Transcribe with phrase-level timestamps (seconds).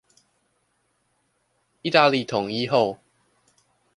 [1.83, 2.97] 義大利統一後